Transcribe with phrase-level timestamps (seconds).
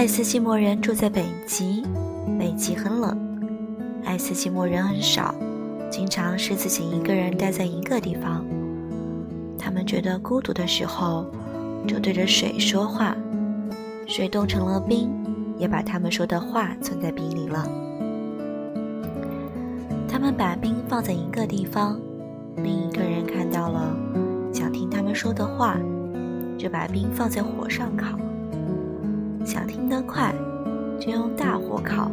[0.00, 1.82] 爱斯基摩人住在北极，
[2.38, 3.14] 北极很冷。
[4.02, 5.34] 爱斯基摩人很少，
[5.90, 8.42] 经常是自己一个人待在一个地方。
[9.58, 11.26] 他们觉得孤独的时候，
[11.86, 13.14] 就对着水说话，
[14.06, 15.10] 水冻成了冰，
[15.58, 17.68] 也把他们说的话存在冰里了。
[20.08, 22.00] 他们把冰放在一个地方，
[22.56, 23.94] 另一个人看到了，
[24.50, 25.76] 想听他们说的话，
[26.56, 28.18] 就把冰放在火上烤。
[29.44, 30.34] 想听得快，
[30.98, 32.10] 就用大火烤，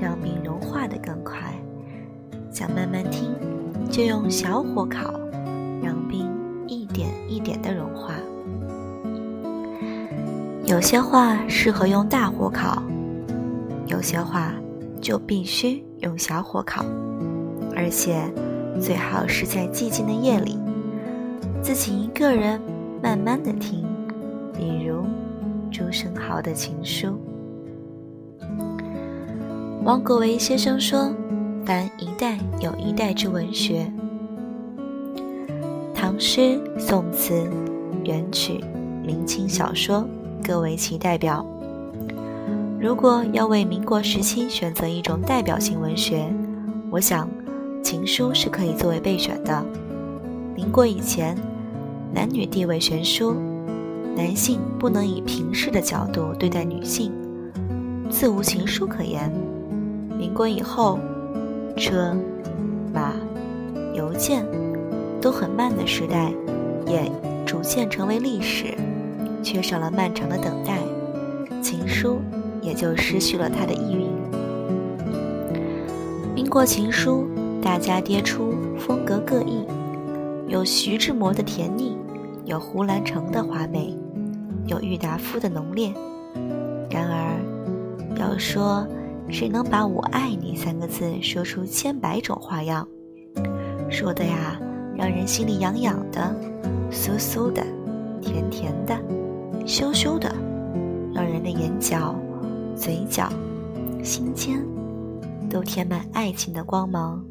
[0.00, 1.38] 让冰融化的更快；
[2.50, 3.34] 想慢慢听，
[3.88, 5.14] 就用小火烤，
[5.82, 6.28] 让冰
[6.66, 8.14] 一点一点的融化。
[10.66, 12.82] 有些话适合用大火烤，
[13.86, 14.52] 有些话
[15.00, 16.84] 就必须用小火烤，
[17.74, 18.20] 而且
[18.80, 20.58] 最好是在寂静的夜里，
[21.62, 22.60] 自己一个人
[23.02, 23.86] 慢慢的听，
[24.52, 25.06] 比如。
[25.70, 27.18] 朱生豪的情书。
[29.84, 31.10] 王国维先生说
[31.64, 33.90] ：“凡一代有一代之文学，
[35.94, 37.48] 唐诗、宋词、
[38.04, 38.60] 元曲、
[39.02, 40.06] 明清小说
[40.44, 41.44] 各为其代表。
[42.78, 46.30] 如果要为民国时期选择一种代表性文学，
[46.90, 47.28] 我想
[47.82, 49.64] 情书是可以作为备选的。
[50.54, 51.36] 民国以前，
[52.12, 53.34] 男女地位悬殊。”
[54.18, 57.12] 男性不能以平视的角度对待女性，
[58.10, 59.32] 自无情书可言。
[60.18, 60.98] 民国以后，
[61.76, 62.16] 车、
[62.92, 63.12] 马、
[63.94, 64.44] 邮件
[65.20, 66.32] 都很慢的时代，
[66.84, 67.08] 也
[67.46, 68.76] 逐渐成为历史，
[69.40, 70.80] 缺少了漫长的等待，
[71.62, 72.18] 情书
[72.60, 74.08] 也就失去了它的意蕴。
[76.34, 77.28] 民国情书，
[77.62, 79.64] 大家跌出风格各异，
[80.48, 81.96] 有徐志摩的甜腻，
[82.46, 83.96] 有胡兰成的华美。
[84.68, 85.92] 有郁达夫的浓烈，
[86.90, 87.40] 然而，
[88.16, 88.86] 要说
[89.30, 92.86] 谁能把我爱你三个字说出千百种花样，
[93.90, 94.60] 说的呀，
[94.94, 96.36] 让人心里痒痒的，
[96.92, 97.64] 酥酥的，
[98.20, 98.94] 甜甜的，
[99.66, 100.30] 羞羞的，
[101.14, 102.14] 让人的眼角、
[102.76, 103.32] 嘴角、
[104.04, 104.62] 心间
[105.48, 107.24] 都填满爱情的光芒，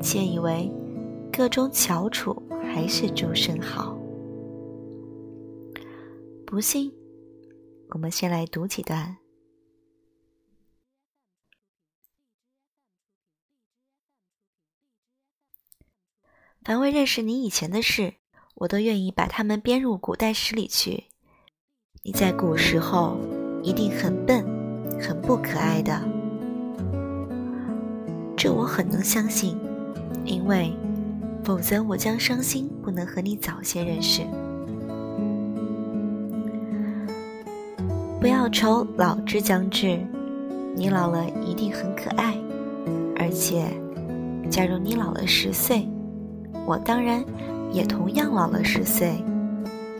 [0.00, 0.68] 窃以为
[1.32, 2.42] 各中翘楚
[2.74, 3.96] 还是朱生豪。
[6.52, 6.92] 不信，
[7.88, 9.16] 我们先来读几段。
[16.62, 18.16] 凡为认识你以前的事，
[18.56, 21.04] 我都愿意把它们编入古代史里去。
[22.02, 23.16] 你在古时候
[23.62, 24.44] 一定很笨，
[25.00, 26.06] 很不可爱的，
[28.36, 29.58] 这我很能相信，
[30.26, 30.70] 因为
[31.42, 34.20] 否则我将伤心，不能和你早些认识。
[38.22, 39.98] 不要愁老之将至，
[40.76, 42.38] 你老了一定很可爱，
[43.16, 43.66] 而且，
[44.48, 45.88] 假如你老了十岁，
[46.64, 47.20] 我当然
[47.72, 49.20] 也同样老了十岁，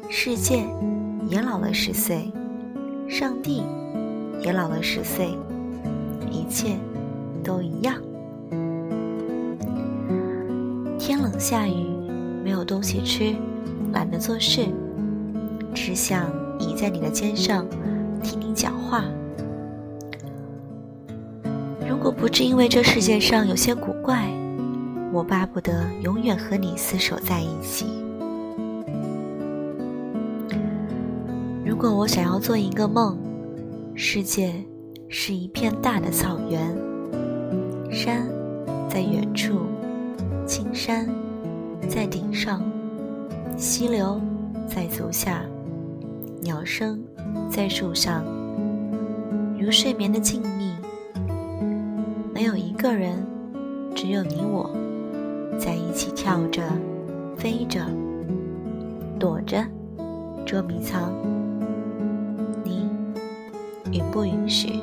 [0.09, 0.65] 世界
[1.29, 2.33] 也老了十岁，
[3.09, 3.65] 上帝
[4.41, 5.37] 也老了十岁，
[6.31, 6.77] 一切
[7.43, 7.97] 都一样。
[10.97, 11.89] 天冷下雨，
[12.45, 13.35] 没有东西吃，
[13.93, 14.69] 懒得做事，
[15.75, 16.31] 只想
[16.61, 17.67] 倚在你的肩上。
[18.23, 19.05] 听你讲话。
[21.89, 24.29] 如果不是因为这世界上有些古怪，
[25.13, 27.87] 我巴不得永远和你厮守在一起。
[31.65, 33.19] 如果我想要做一个梦，
[33.95, 34.55] 世界
[35.09, 36.75] 是一片大的草原，
[37.91, 38.27] 山
[38.89, 39.61] 在远处，
[40.47, 41.09] 青山
[41.89, 42.63] 在顶上，
[43.57, 44.21] 溪流
[44.67, 45.43] 在足下，
[46.43, 47.01] 鸟声。
[47.49, 48.25] 在树上，
[49.59, 50.73] 如睡眠的静谧，
[52.35, 53.25] 没有一个人，
[53.95, 54.71] 只有你我，
[55.59, 56.63] 在一起跳着、
[57.37, 57.87] 飞着、
[59.21, 59.65] 躲着、
[60.45, 61.13] 捉迷藏。
[62.65, 62.89] 你
[63.93, 64.81] 允不允许？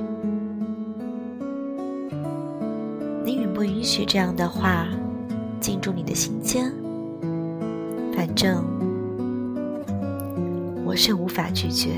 [3.26, 4.88] 你允不允许这样的话
[5.60, 6.72] 进入你的心间？
[8.16, 8.64] 反正
[10.90, 11.92] 我是无法拒绝。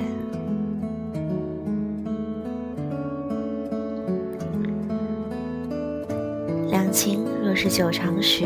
[6.68, 8.44] 两情若是久长时，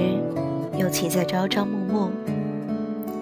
[0.77, 2.11] 又岂在朝朝暮暮？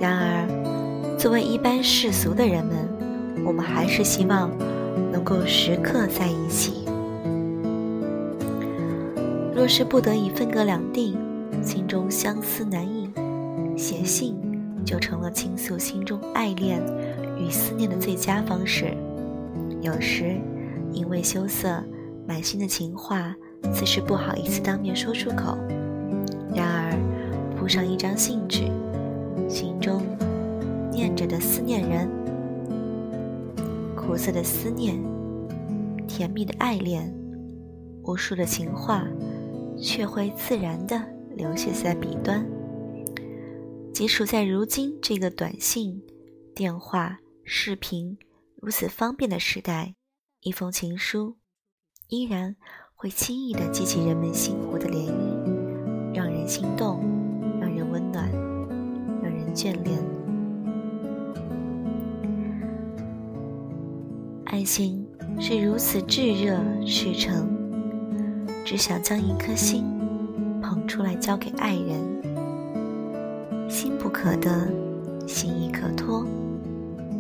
[0.02, 2.76] 然而，作为一般世俗的人们，
[3.46, 4.52] 我们还是希望
[5.10, 6.84] 能够时刻在一起。
[9.56, 11.18] 若是不得已分隔两地，
[11.62, 13.10] 心中相思难抑，
[13.78, 14.36] 写信
[14.86, 16.82] 就成了倾诉心中爱恋
[17.38, 18.96] 与思念的最佳方式。
[19.82, 20.40] 有时
[20.92, 21.84] 因为羞涩，
[22.28, 23.36] 满心的情话，
[23.74, 25.58] 自是不好意思当面说出口。
[26.54, 26.98] 然而，
[27.56, 28.64] 铺上一张信纸，
[29.50, 30.02] 心中
[30.92, 32.08] 念着的思念人，
[33.96, 34.96] 苦涩的思念，
[36.08, 37.14] 甜蜜的爱恋，
[38.04, 39.06] 无数的情话，
[39.78, 41.02] 却会自然的
[41.36, 42.46] 流泻在笔端。
[43.94, 46.02] 即使在如今这个短信、
[46.56, 48.18] 电话、视频
[48.60, 49.94] 如此方便的时代，
[50.42, 51.38] 一封情书
[52.08, 52.56] 依然
[52.96, 57.04] 会轻易地激起人们心湖的涟漪，让人心动，
[57.62, 58.32] 让人温暖，
[59.22, 60.04] 让人眷恋。
[64.46, 65.08] 爱情
[65.40, 67.48] 是如此炙热赤诚，
[68.66, 69.84] 只想将一颗心
[70.64, 72.33] 捧出来交给爱人。
[73.74, 74.68] 心不可得，
[75.26, 76.24] 心亦可托，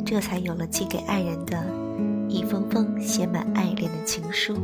[0.06, 1.58] 这才有了寄给爱人的
[2.30, 4.56] 一封封写满爱恋的情书。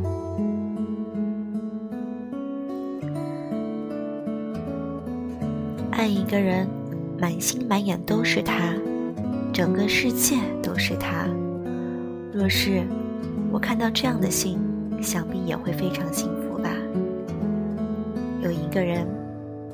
[5.90, 6.68] 爱一个人，
[7.18, 8.72] 满心满眼都是他，
[9.52, 11.26] 整个世界都是他。
[12.32, 12.84] 若是
[13.50, 14.60] 我看到这样的信，
[15.02, 16.70] 想必也会非常幸福吧。
[18.44, 19.19] 有一个人。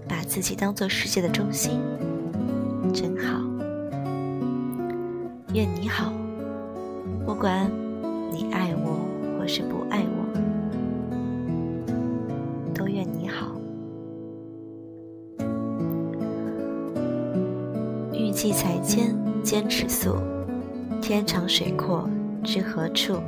[0.09, 1.81] 把自己当做世界的中心，
[2.93, 3.41] 真好。
[5.55, 6.13] 愿你好，
[7.25, 7.71] 不管
[8.31, 9.01] 你爱我
[9.39, 10.27] 或是不爱我，
[12.75, 13.53] 都愿你好。
[18.13, 20.17] 欲济才坚，坚持速，
[21.01, 22.09] 天长水阔
[22.45, 23.19] 知何处？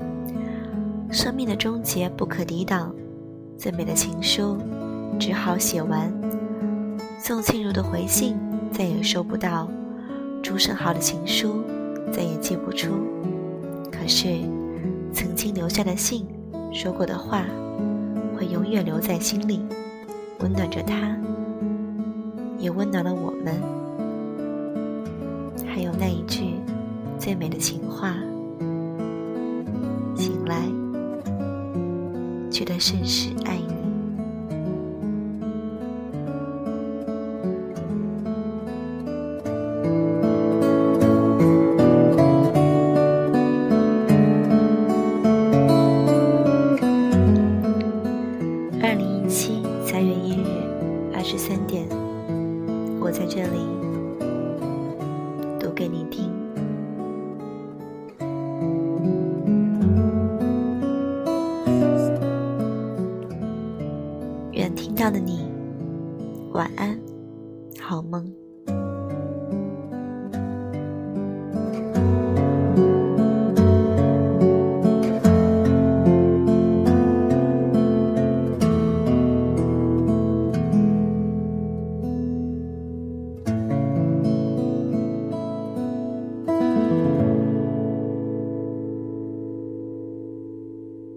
[1.11, 2.95] 生命的终结不可抵挡，
[3.57, 4.59] 最美的情书
[5.19, 6.13] 只好写完。
[7.20, 8.37] 宋庆如的回信
[8.73, 9.69] 再也收不到，
[10.41, 11.65] 朱生豪的情书
[12.12, 12.93] 再也寄不出。
[13.91, 14.38] 可是，
[15.12, 16.25] 曾经留下的信，
[16.73, 17.44] 说过的话，
[18.37, 19.61] 会永远留在心里，
[20.38, 21.19] 温暖着他，
[22.56, 23.61] 也温暖了我们。
[25.67, 26.55] 还有那一句
[27.19, 28.14] 最美的情话：
[30.14, 30.62] 醒来，
[32.49, 33.78] 觉得甚是爱你。
[64.99, 65.49] 听到的你，
[66.55, 67.00] 晚安，
[67.81, 68.48] 好梦。